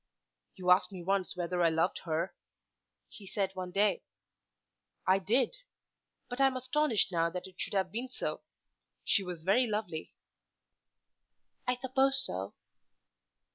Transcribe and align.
"You 0.55 0.71
asked 0.71 0.91
me 0.91 1.03
once 1.03 1.35
whether 1.35 1.61
I 1.61 1.69
loved 1.69 1.99
her," 2.05 2.33
he 3.07 3.27
said 3.27 3.51
one 3.53 3.69
day. 3.69 4.01
"I 5.05 5.19
did; 5.19 5.57
but 6.27 6.41
I 6.41 6.47
am 6.47 6.57
astonished 6.57 7.11
now 7.11 7.29
that 7.29 7.45
it 7.45 7.61
should 7.61 7.73
have 7.75 7.91
been 7.91 8.09
so. 8.09 8.41
She 9.05 9.21
was 9.21 9.43
very 9.43 9.67
lovely." 9.67 10.15
"I 11.67 11.75
suppose 11.75 12.19
so." 12.19 12.55